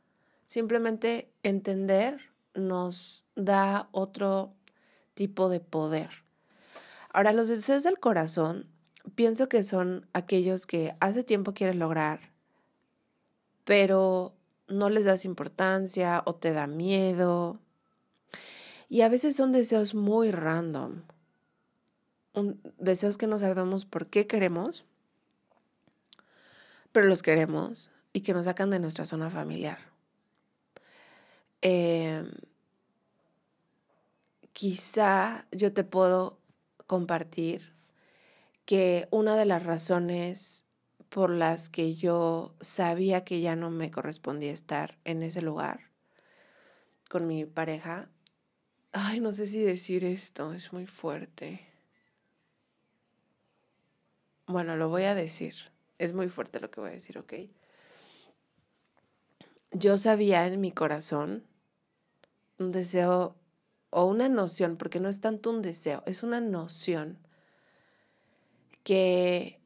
simplemente 0.45 1.33
entender 1.43 2.21
nos 2.53 3.25
da 3.35 3.89
otro 3.93 4.53
tipo 5.15 5.49
de 5.49 5.59
poder. 5.59 6.11
Ahora, 7.11 7.33
los 7.33 7.49
deseos 7.49 7.83
del 7.85 7.99
corazón, 7.99 8.67
pienso 9.15 9.49
que 9.49 9.63
son 9.63 10.07
aquellos 10.13 10.67
que 10.67 10.95
hace 11.01 11.25
tiempo 11.25 11.55
quieres 11.55 11.77
lograr, 11.77 12.31
pero 13.65 14.35
no 14.69 14.91
les 14.91 15.07
das 15.07 15.25
importancia 15.25 16.23
o 16.27 16.35
te 16.35 16.53
da 16.53 16.67
miedo. 16.67 17.59
Y 18.91 19.01
a 19.01 19.09
veces 19.09 19.35
son 19.35 19.53
deseos 19.53 19.95
muy 19.95 20.31
random. 20.31 21.05
deseos 22.77 23.17
que 23.17 23.29
no 23.29 23.39
sabemos 23.39 23.87
por 23.87 24.09
qué 24.09 24.27
queremos, 24.27 24.85
pero 26.93 27.07
los 27.07 27.23
queremos 27.23 27.91
y 28.15 28.23
que 28.23 28.33
nos 28.33 28.47
sacan 28.47 28.71
de 28.71 28.79
nuestra 28.79 29.05
zona 29.05 29.29
familiar. 29.29 29.79
Eh, 31.61 32.25
quizá 34.53 35.47
yo 35.51 35.75
te 35.75 35.85
puedo 35.85 36.39
compartir 36.87 37.75
que 38.65 39.09
una 39.11 39.37
de 39.37 39.45
las 39.45 39.65
razones 39.65 40.65
por 41.11 41.31
las 41.31 41.69
que 41.71 41.97
yo 41.97 42.55
sabía 42.61 43.25
que 43.25 43.41
ya 43.41 43.57
no 43.57 43.71
me 43.71 43.91
correspondía 43.91 44.53
estar 44.53 44.97
en 45.05 45.23
ese 45.23 45.43
lugar 45.43 45.91
con 47.11 47.27
mi 47.27 47.45
pareja, 47.45 48.09
ay, 48.93 49.21
no 49.21 49.33
sé 49.33 49.47
si 49.49 49.61
decir 49.61 50.05
esto, 50.05 50.53
es 50.53 50.73
muy 50.73 50.87
fuerte. 50.87 51.67
Bueno, 54.47 54.77
lo 54.77 54.89
voy 54.89 55.05
a 55.05 55.15
decir, 55.15 55.55
es 55.99 56.13
muy 56.13 56.29
fuerte 56.29 56.61
lo 56.61 56.71
que 56.71 56.81
voy 56.81 56.91
a 56.91 56.95
decir, 56.95 57.19
¿ok? 57.19 57.35
Yo 59.75 59.99
sabía 59.99 60.47
en 60.47 60.61
mi 60.61 60.71
corazón 60.71 61.45
un 62.59 62.71
deseo 62.71 63.35
o 63.91 64.05
una 64.07 64.29
noción, 64.29 64.77
porque 64.77 65.01
no 65.01 65.09
es 65.09 65.21
tanto 65.21 65.51
un 65.51 65.63
deseo, 65.63 66.03
es 66.07 66.23
una 66.23 66.41
noción 66.41 67.19
que... 68.85 69.61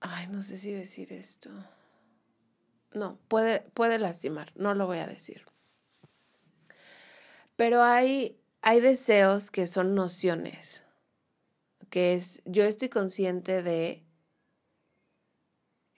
Ay, 0.00 0.28
no 0.28 0.42
sé 0.42 0.56
si 0.56 0.72
decir 0.72 1.12
esto. 1.12 1.50
No, 2.92 3.18
puede, 3.28 3.60
puede 3.74 3.98
lastimar, 3.98 4.52
no 4.54 4.74
lo 4.74 4.86
voy 4.86 4.98
a 4.98 5.06
decir. 5.06 5.44
Pero 7.56 7.82
hay, 7.82 8.40
hay 8.62 8.80
deseos 8.80 9.50
que 9.50 9.66
son 9.66 9.94
nociones, 9.94 10.84
que 11.90 12.14
es, 12.14 12.42
yo 12.46 12.64
estoy 12.64 12.88
consciente 12.88 13.62
de 13.62 14.03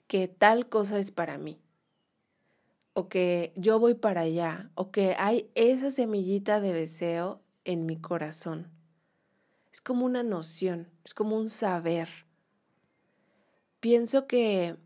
que 0.07 0.27
tal 0.27 0.69
cosa 0.69 0.99
es 0.99 1.11
para 1.11 1.37
mí 1.37 1.59
o 2.97 3.09
que 3.09 3.53
yo 3.55 3.79
voy 3.79 3.93
para 3.93 4.21
allá, 4.21 4.71
o 4.73 4.89
que 4.89 5.15
hay 5.19 5.51
esa 5.53 5.91
semillita 5.91 6.59
de 6.59 6.73
deseo 6.73 7.43
en 7.63 7.85
mi 7.85 8.01
corazón. 8.01 8.71
Es 9.71 9.81
como 9.81 10.03
una 10.03 10.23
noción, 10.23 10.89
es 11.05 11.13
como 11.13 11.37
un 11.37 11.51
saber. 11.51 12.09
Pienso 13.81 14.25
que 14.25 14.77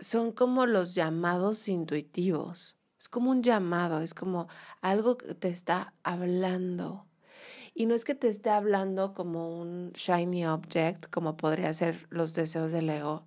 son 0.00 0.32
como 0.32 0.66
los 0.66 0.96
llamados 0.96 1.68
intuitivos. 1.68 2.76
Es 2.98 3.08
como 3.08 3.30
un 3.30 3.44
llamado, 3.44 4.00
es 4.00 4.12
como 4.12 4.48
algo 4.80 5.16
que 5.16 5.32
te 5.36 5.48
está 5.48 5.94
hablando. 6.02 7.06
Y 7.74 7.86
no 7.86 7.94
es 7.94 8.04
que 8.04 8.16
te 8.16 8.26
esté 8.26 8.50
hablando 8.50 9.14
como 9.14 9.56
un 9.56 9.92
shiny 9.92 10.46
object, 10.46 11.08
como 11.10 11.36
podría 11.36 11.72
ser 11.74 12.08
los 12.10 12.34
deseos 12.34 12.72
del 12.72 12.90
ego, 12.90 13.24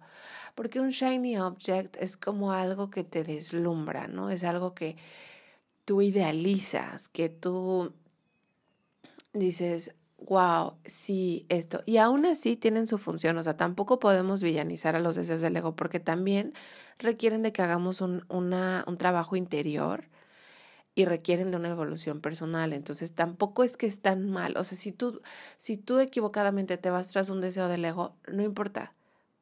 porque 0.60 0.82
un 0.82 0.89
shiny 0.89 1.38
object 1.38 1.96
es 2.01 2.18
como 2.18 2.51
algo 2.51 2.89
que 2.89 3.06
te 3.06 3.24
deslumbra, 3.24 4.08
¿no? 4.10 4.30
Es 4.30 4.44
algo 4.44 4.75
que 4.75 4.98
tú 5.86 6.01
idealizas, 6.01 7.08
que 7.08 7.30
tú 7.30 7.94
dices, 9.32 9.96
wow, 10.18 10.74
sí, 10.84 11.46
esto. 11.48 11.82
Y 11.86 11.96
aún 11.96 12.25
así 12.25 12.58
tienen 12.58 12.89
su 12.89 12.98
función, 12.98 13.38
o 13.38 13.44
sea, 13.46 13.56
tampoco 13.56 14.00
podemos 14.00 14.44
villanizar 14.44 14.98
a 14.98 15.00
los 15.00 15.16
deseos 15.16 15.39
del 15.39 15.56
ego 15.56 15.78
porque 15.78 16.01
también 16.01 16.51
requieren 16.98 17.42
de 17.42 17.54
que 17.54 17.62
hagamos 17.62 18.01
un, 18.01 18.25
un 18.28 18.98
trabajo 18.98 19.38
interior 19.38 20.10
y 20.94 21.06
requieren 21.06 21.51
de 21.51 21.58
una 21.58 21.70
evolución 21.70 22.20
personal. 22.20 22.74
Entonces 22.74 23.16
tampoco 23.16 23.63
es 23.63 23.78
que 23.78 23.88
es 23.88 24.01
tan 24.01 24.30
mal. 24.30 24.58
O 24.58 24.66
sea, 24.66 24.78
si 24.78 24.92
tú, 24.92 25.22
si 25.56 25.78
tú 25.78 26.00
equivocadamente 26.00 26.78
te 26.78 26.89
vas 26.89 27.10
tras 27.12 27.30
un 27.30 27.39
deseo 27.39 27.70
del 27.70 27.86
ego, 27.86 28.18
no 28.28 28.44
importa, 28.44 28.94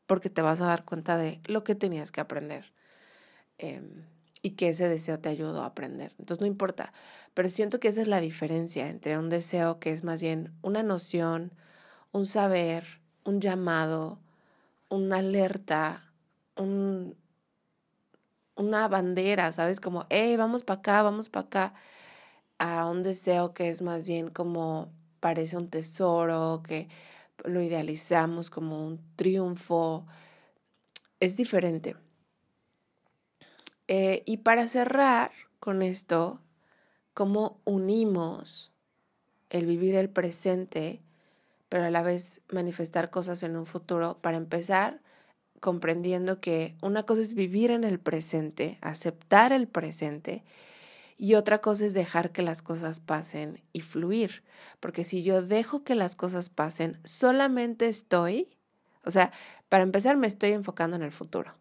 porque 0.08 0.30
te 0.30 0.42
vas 0.42 0.62
a 0.62 0.66
dar 0.66 0.86
cuenta 0.86 1.18
de 1.18 1.40
lo 1.46 1.64
que 1.64 1.76
tenías 1.76 2.12
que 2.12 2.22
aprender. 2.22 2.74
Em, 3.60 4.06
y 4.42 4.52
que 4.52 4.70
ese 4.70 4.88
deseo 4.88 5.20
te 5.20 5.30
ayudó 5.30 5.64
a 5.64 5.68
aprender. 5.68 6.14
Entonces 6.20 6.42
no 6.42 6.48
importa, 6.48 6.94
pero 7.34 7.50
siento 7.50 7.80
que 7.80 7.88
esa 7.90 8.02
es 8.02 8.08
la 8.08 8.22
diferencia 8.22 8.90
entre 8.90 9.18
un 9.18 9.30
deseo 9.30 9.80
que 9.80 9.92
es 9.92 10.04
más 10.04 10.22
bien 10.22 10.54
una 10.62 10.84
noción, 10.84 11.52
un 12.12 12.26
saber, 12.26 13.02
un 13.26 13.42
llamado, 13.42 14.20
una 14.90 15.18
alerta, 15.18 16.12
un, 16.56 17.16
una 18.56 18.88
bandera, 18.88 19.52
¿sabes? 19.52 19.80
Como, 19.80 20.06
hey, 20.10 20.38
vamos 20.38 20.64
para 20.64 20.80
acá, 20.80 21.02
vamos 21.02 21.30
para 21.30 21.46
acá, 21.48 21.74
a 22.60 22.86
un 22.88 23.04
deseo 23.04 23.54
que 23.54 23.70
es 23.70 23.82
más 23.82 24.08
bien 24.08 24.30
como 24.30 24.90
parece 25.20 25.58
un 25.58 25.70
tesoro, 25.70 26.62
que 26.66 26.90
lo 27.44 27.62
idealizamos 27.62 28.50
como 28.50 28.86
un 28.86 29.00
triunfo. 29.16 30.06
Es 31.20 31.38
diferente. 31.38 31.96
Eh, 33.88 34.24
y 34.26 34.38
para 34.38 34.68
cerrar 34.68 35.32
con 35.60 35.82
esto, 35.82 36.42
cómo 37.14 37.62
unimos 37.64 38.72
el 39.50 39.66
vivir 39.66 39.96
el 39.96 40.10
presente, 40.10 41.02
pero 41.70 41.86
a 41.86 41.90
la 41.90 42.04
vez 42.04 42.42
manifestar 42.50 43.10
cosas 43.10 43.44
en 43.44 43.56
un 43.56 43.66
futuro, 43.66 44.20
para 44.22 44.38
empezar 44.38 45.02
comprendiendo 45.60 46.40
que 46.40 46.76
una 46.82 47.04
cosa 47.04 47.22
es 47.22 47.34
vivir 47.34 47.72
en 47.72 47.84
el 47.84 48.00
presente, 48.00 48.78
aceptar 48.82 49.52
el 49.52 49.68
presente, 49.68 50.44
y 51.18 51.36
otra 51.36 51.60
cosa 51.60 51.86
es 51.86 51.94
dejar 51.94 52.32
que 52.32 52.42
las 52.42 52.62
cosas 52.62 53.00
pasen 53.00 53.62
y 53.74 53.82
fluir. 53.82 54.44
Porque 54.80 55.04
si 55.04 55.24
yo 55.24 55.42
dejo 55.42 55.84
que 55.84 55.96
las 55.96 56.16
cosas 56.16 56.50
pasen, 56.50 57.00
solamente 57.04 57.88
estoy, 57.90 58.50
o 59.04 59.12
sea, 59.12 59.32
para 59.70 59.84
empezar 59.84 60.18
me 60.18 60.28
estoy 60.28 60.52
enfocando 60.52 60.96
en 60.96 61.04
el 61.04 61.12
futuro. 61.12 61.56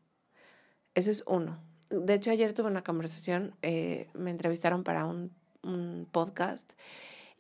Ese 0.95 1.11
es 1.11 1.25
uno 1.27 1.61
de 1.91 2.15
hecho, 2.15 2.31
ayer 2.31 2.53
tuve 2.53 2.69
una 2.69 2.83
conversación, 2.83 3.55
eh, 3.63 4.09
me 4.15 4.31
entrevistaron 4.31 4.83
para 4.85 5.05
un, 5.05 5.35
podcast 6.13 6.73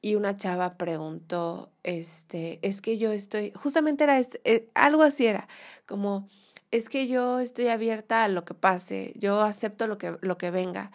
y 0.03 0.17
una 0.17 0.37
chava 0.37 0.77
preguntó, 0.77 1.71
este, 1.85 2.59
es 2.63 2.83
que 2.83 2.99
yo 2.99 3.13
estoy, 3.13 3.53
justamente 3.55 4.03
era 4.03 4.19
este, 4.19 4.41
eh, 4.43 4.69
algo 4.75 5.05
así 5.05 5.27
era, 5.27 5.47
como, 5.87 6.29
es 6.73 6.89
que 6.89 7.07
yo 7.07 7.39
estoy 7.39 7.69
abierta 7.69 8.25
a 8.25 8.29
lo 8.29 8.45
que 8.45 8.55
pase, 8.55 9.13
yo 9.15 9.43
acepto 9.43 9.87
lo 9.87 9.97
que, 9.97 10.17
lo 10.23 10.39
que 10.39 10.51
venga. 10.51 10.91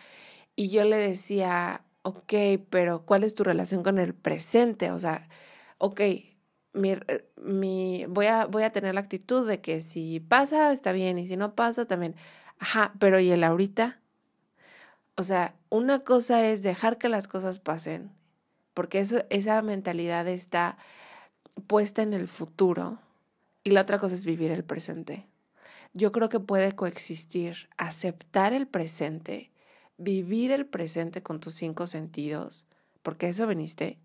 Y 0.61 0.69
yo 0.69 0.83
le 0.83 0.97
decía, 0.97 1.81
ok, 2.03 2.33
pero 2.69 3.03
¿cuál 3.03 3.23
es 3.23 3.33
tu 3.33 3.43
relación 3.43 3.81
con 3.81 3.97
el 3.97 4.13
presente? 4.13 4.91
O 4.91 4.99
sea, 4.99 5.27
ok, 5.79 6.01
mi, 6.73 6.91
eh, 6.91 7.27
mi, 7.37 8.05
voy, 8.07 8.27
a, 8.27 8.45
voy 8.45 8.61
a 8.61 8.71
tener 8.71 8.93
la 8.93 9.01
actitud 9.01 9.47
de 9.47 9.59
que 9.59 9.81
si 9.81 10.19
pasa, 10.19 10.71
está 10.71 10.91
bien, 10.91 11.17
y 11.17 11.25
si 11.25 11.35
no 11.35 11.55
pasa, 11.55 11.87
también. 11.87 12.15
Ajá, 12.59 12.93
pero 12.99 13.19
¿y 13.19 13.31
el 13.31 13.43
ahorita? 13.43 14.01
O 15.15 15.23
sea, 15.23 15.55
una 15.71 16.03
cosa 16.03 16.47
es 16.47 16.61
dejar 16.61 16.99
que 16.99 17.09
las 17.09 17.27
cosas 17.27 17.57
pasen, 17.57 18.11
porque 18.75 18.99
eso, 18.99 19.23
esa 19.31 19.59
mentalidad 19.63 20.27
está 20.27 20.77
puesta 21.65 22.03
en 22.03 22.13
el 22.13 22.27
futuro, 22.27 22.99
y 23.63 23.71
la 23.71 23.81
otra 23.81 23.97
cosa 23.97 24.13
es 24.13 24.25
vivir 24.25 24.51
el 24.51 24.63
presente. 24.63 25.25
Yo 25.95 26.11
creo 26.11 26.29
que 26.29 26.39
puede 26.39 26.73
coexistir 26.73 27.67
aceptar 27.77 28.53
el 28.53 28.67
presente, 28.67 29.50
vivir 30.01 30.51
el 30.51 30.65
presente 30.65 31.21
con 31.23 31.39
tus 31.39 31.55
cinco 31.55 31.87
sentidos, 31.87 32.65
porque 33.03 33.29
eso 33.29 33.47
veniste, 33.47 33.97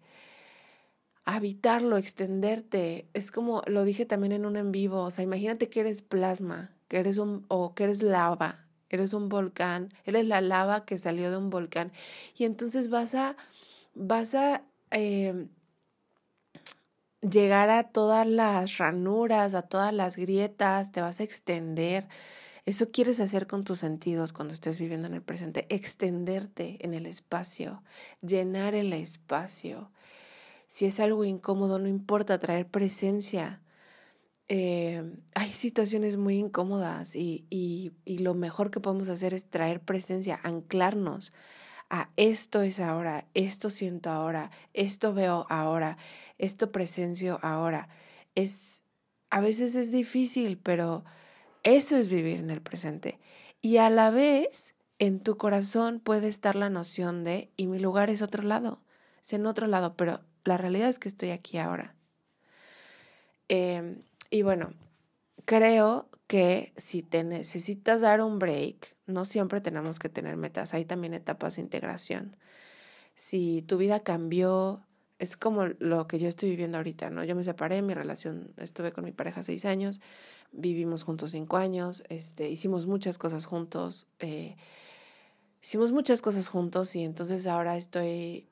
habitarlo, 1.24 1.96
extenderte. 1.96 3.06
Es 3.14 3.30
como 3.30 3.62
lo 3.66 3.84
dije 3.84 4.06
también 4.06 4.32
en 4.32 4.46
un 4.46 4.56
en 4.56 4.72
vivo, 4.72 5.02
o 5.02 5.10
sea, 5.10 5.24
imagínate 5.24 5.68
que 5.68 5.80
eres 5.80 6.02
plasma 6.02 6.70
que 6.88 6.98
eres 6.98 7.18
un, 7.18 7.44
o 7.48 7.74
que 7.74 7.84
eres 7.84 8.02
lava, 8.02 8.64
eres 8.90 9.12
un 9.12 9.28
volcán, 9.28 9.88
eres 10.04 10.26
la 10.26 10.40
lava 10.40 10.84
que 10.84 10.98
salió 10.98 11.30
de 11.30 11.36
un 11.36 11.50
volcán. 11.50 11.92
Y 12.36 12.44
entonces 12.44 12.88
vas 12.88 13.14
a, 13.14 13.36
vas 13.94 14.34
a 14.34 14.62
em, 14.90 15.48
llegar 17.22 17.70
a 17.70 17.84
todas 17.84 18.26
las 18.26 18.78
ranuras, 18.78 19.54
a 19.54 19.62
todas 19.62 19.92
las 19.92 20.16
grietas, 20.16 20.92
te 20.92 21.00
vas 21.00 21.20
a 21.20 21.24
extender. 21.24 22.06
Eso 22.66 22.90
quieres 22.90 23.20
hacer 23.20 23.46
con 23.46 23.62
tus 23.62 23.78
sentidos 23.78 24.32
cuando 24.32 24.52
estés 24.52 24.80
viviendo 24.80 25.06
en 25.06 25.14
el 25.14 25.22
presente, 25.22 25.66
extenderte 25.68 26.84
en 26.84 26.94
el 26.94 27.06
espacio, 27.06 27.84
llenar 28.22 28.74
el 28.74 28.92
espacio. 28.92 29.92
Si 30.66 30.84
es 30.84 30.98
algo 30.98 31.24
incómodo, 31.24 31.78
no 31.78 31.86
importa, 31.86 32.40
traer 32.40 32.66
presencia, 32.66 33.62
eh, 34.48 35.02
hay 35.34 35.50
situaciones 35.52 36.16
muy 36.16 36.38
incómodas 36.38 37.14
y, 37.14 37.46
y, 37.50 37.92
y, 38.04 38.18
lo 38.18 38.34
mejor 38.34 38.72
que 38.72 38.80
podemos 38.80 39.08
hacer 39.08 39.32
es 39.32 39.46
traer 39.46 39.80
presencia, 39.80 40.40
anclarnos 40.42 41.32
a 41.88 42.08
esto 42.16 42.62
es 42.62 42.80
ahora, 42.80 43.24
esto 43.34 43.70
siento 43.70 44.10
ahora, 44.10 44.50
esto 44.72 45.14
veo 45.14 45.46
ahora, 45.50 45.98
esto 46.38 46.72
presencio 46.72 47.38
ahora. 47.42 47.88
Es, 48.34 48.82
a 49.30 49.40
veces 49.40 49.76
es 49.76 49.92
difícil, 49.92 50.58
pero 50.58 51.04
eso 51.66 51.96
es 51.96 52.08
vivir 52.08 52.38
en 52.38 52.50
el 52.50 52.62
presente. 52.62 53.18
Y 53.60 53.78
a 53.78 53.90
la 53.90 54.10
vez, 54.10 54.76
en 55.00 55.18
tu 55.20 55.36
corazón 55.36 55.98
puede 55.98 56.28
estar 56.28 56.54
la 56.54 56.70
noción 56.70 57.24
de, 57.24 57.50
y 57.56 57.66
mi 57.66 57.80
lugar 57.80 58.08
es 58.08 58.22
otro 58.22 58.44
lado, 58.44 58.80
es 59.20 59.32
en 59.32 59.46
otro 59.46 59.66
lado, 59.66 59.96
pero 59.96 60.20
la 60.44 60.56
realidad 60.56 60.88
es 60.88 61.00
que 61.00 61.08
estoy 61.08 61.30
aquí 61.30 61.58
ahora. 61.58 61.92
Eh, 63.48 64.00
y 64.30 64.42
bueno, 64.42 64.70
creo 65.44 66.06
que 66.28 66.72
si 66.76 67.02
te 67.02 67.24
necesitas 67.24 68.00
dar 68.00 68.20
un 68.20 68.38
break, 68.38 68.88
no 69.08 69.24
siempre 69.24 69.60
tenemos 69.60 69.98
que 69.98 70.08
tener 70.08 70.36
metas, 70.36 70.72
hay 70.72 70.84
también 70.84 71.14
etapas 71.14 71.56
de 71.56 71.62
integración. 71.62 72.36
Si 73.16 73.62
tu 73.62 73.76
vida 73.76 73.98
cambió, 73.98 74.85
es 75.18 75.36
como 75.36 75.66
lo 75.78 76.06
que 76.06 76.18
yo 76.18 76.28
estoy 76.28 76.50
viviendo 76.50 76.76
ahorita, 76.76 77.10
¿no? 77.10 77.24
Yo 77.24 77.34
me 77.34 77.44
separé, 77.44 77.80
mi 77.82 77.94
relación, 77.94 78.52
estuve 78.58 78.92
con 78.92 79.04
mi 79.04 79.12
pareja 79.12 79.42
seis 79.42 79.64
años, 79.64 80.00
vivimos 80.52 81.04
juntos 81.04 81.30
cinco 81.30 81.56
años, 81.56 82.04
este, 82.08 82.50
hicimos 82.50 82.86
muchas 82.86 83.16
cosas 83.16 83.46
juntos, 83.46 84.06
eh, 84.18 84.54
hicimos 85.62 85.92
muchas 85.92 86.20
cosas 86.20 86.48
juntos 86.48 86.94
y 86.96 87.02
entonces 87.04 87.46
ahora 87.46 87.76
estoy 87.76 88.46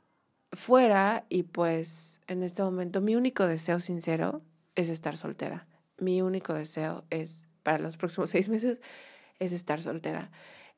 fuera 0.53 1.27
y 1.29 1.43
pues 1.43 2.21
en 2.29 2.43
este 2.43 2.63
momento 2.63 3.01
mi 3.01 3.15
único 3.17 3.47
deseo 3.47 3.81
sincero 3.81 4.41
es 4.75 4.89
estar 4.89 5.17
soltera. 5.17 5.67
Mi 5.99 6.23
único 6.23 6.55
deseo 6.55 7.05
es, 7.11 7.47
para 7.63 7.79
los 7.79 7.97
próximos 7.97 8.31
seis 8.31 8.49
meses, 8.49 8.81
es 9.39 9.53
estar 9.53 9.83
soltera. 9.83 10.31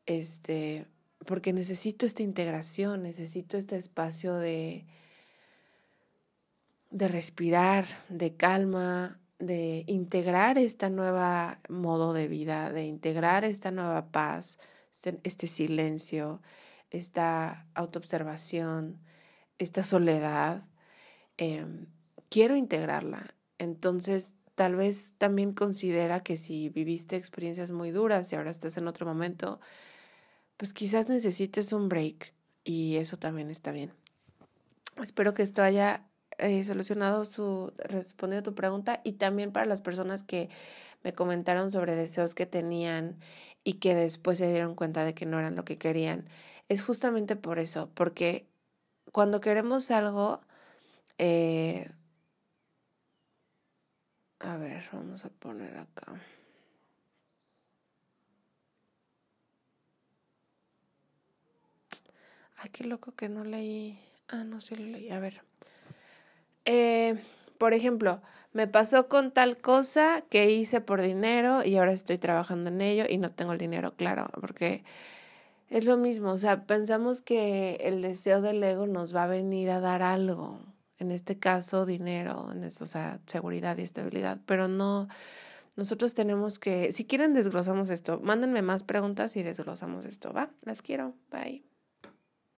Este, 0.07 0.87
porque 1.27 1.53
necesito 1.53 2.07
esta 2.07 2.22
integración, 2.22 3.03
necesito 3.03 3.57
este 3.57 3.77
espacio 3.77 4.35
de, 4.35 4.85
de 6.90 7.09
respirar, 7.09 7.87
de 8.09 8.35
calma, 8.35 9.16
de 9.38 9.85
integrar 9.87 10.59
esta 10.59 10.88
nueva 10.88 11.61
modo 11.68 12.12
de 12.12 12.29
vida, 12.29 12.72
de 12.72 12.85
integrar 12.85 13.44
esta 13.44 13.70
nueva 13.70 14.11
paz, 14.11 14.59
este, 14.92 15.20
este 15.25 15.46
silencio, 15.46 16.40
esta 16.90 17.66
autoobservación, 17.75 18.99
esta 19.59 19.83
soledad. 19.83 20.64
Em, 21.37 21.87
quiero 22.31 22.57
integrarla 22.57 23.37
entonces, 23.59 24.35
tal 24.55 24.77
vez 24.77 25.14
también 25.18 25.53
considera 25.53 26.22
que 26.22 26.37
si 26.37 26.68
viviste 26.68 27.16
experiencias 27.16 27.70
muy 27.70 27.90
duras 27.90 28.33
y 28.33 28.37
ahora 28.37 28.51
estás 28.51 28.77
en 28.77 28.88
otro 28.88 29.07
momento, 29.07 29.61
pues 30.57 30.72
quizás 30.72 31.09
necesites 31.09 31.72
un 31.72 31.88
break 31.88 32.35
y 32.64 32.96
eso 32.96 33.16
también 33.16 33.51
está 33.51 33.72
bien. 33.72 33.92
Espero 35.03 35.35
que 35.35 35.42
esto 35.42 35.62
haya 35.62 36.07
eh, 36.38 36.64
solucionado 36.64 37.25
su, 37.25 37.72
respondido 37.79 38.40
a 38.40 38.42
tu 38.42 38.55
pregunta 38.55 39.01
y 39.05 39.12
también 39.14 39.53
para 39.53 39.64
las 39.66 39.81
personas 39.81 40.22
que 40.22 40.51
me 41.03 41.14
comentaron 41.14 41.70
sobre 41.70 41.94
deseos 41.96 42.35
que 42.35 42.44
tenían 42.46 43.16
y 43.64 43.75
que 43.75 43.94
después 43.94 44.38
se 44.38 44.51
dieron 44.51 44.75
cuenta 44.75 45.05
de 45.05 45.14
que 45.14 45.25
no 45.27 45.38
eran 45.38 45.57
lo 45.57 45.64
que 45.64 45.79
querían. 45.79 46.29
Es 46.68 46.83
justamente 46.83 47.37
por 47.37 47.59
eso, 47.59 47.90
porque 47.94 48.46
cuando 49.12 49.40
queremos 49.40 49.90
algo, 49.90 50.40
eh, 51.18 51.90
a 54.40 54.57
ver, 54.57 54.83
vamos 54.92 55.25
a 55.25 55.29
poner 55.31 55.77
acá. 55.79 56.14
Ay, 62.57 62.70
qué 62.70 62.85
loco 62.85 63.12
que 63.14 63.29
no 63.29 63.44
leí. 63.44 63.99
Ah, 64.29 64.44
no, 64.44 64.61
sí 64.61 64.77
lo 64.77 64.87
leí. 64.87 65.11
A 65.11 65.20
ver. 65.20 65.42
Eh, 66.66 67.16
por 67.59 67.72
ejemplo, 67.72 68.20
me 68.52 68.66
pasó 68.66 69.09
con 69.09 69.33
tal 69.33 69.59
cosa 69.59 70.22
que 70.29 70.50
hice 70.50 70.81
por 70.81 71.00
dinero 71.00 71.64
y 71.64 71.76
ahora 71.76 71.92
estoy 71.92 72.18
trabajando 72.18 72.70
en 72.70 72.81
ello 72.81 73.05
y 73.09 73.18
no 73.18 73.31
tengo 73.31 73.52
el 73.52 73.59
dinero 73.59 73.94
claro, 73.96 74.29
porque 74.40 74.85
es 75.68 75.85
lo 75.85 75.96
mismo, 75.96 76.33
o 76.33 76.38
sea, 76.38 76.64
pensamos 76.64 77.22
que 77.22 77.76
el 77.83 78.02
deseo 78.02 78.40
del 78.40 78.62
ego 78.62 78.87
nos 78.87 79.14
va 79.14 79.24
a 79.24 79.26
venir 79.26 79.70
a 79.70 79.81
dar 79.81 80.02
algo, 80.02 80.61
en 80.98 81.11
este 81.12 81.38
caso 81.38 81.87
dinero, 81.87 82.50
en 82.52 82.64
o 82.64 82.87
sea, 82.87 83.20
seguridad 83.26 83.76
y 83.79 83.83
estabilidad, 83.83 84.38
pero 84.46 84.68
no, 84.68 85.09
nosotros 85.76 86.14
tenemos 86.14 86.59
que, 86.59 86.92
si 86.92 87.05
quieren 87.05 87.35
desglosamos 87.35 87.90
esto, 87.90 88.20
mándenme 88.22 88.62
más 88.62 88.85
preguntas 88.85 89.37
y 89.37 89.42
desglosamos 89.42 90.07
esto, 90.07 90.33
¿va? 90.33 90.50
Las 90.62 90.83
quiero, 90.83 91.14
bye. 91.31 91.76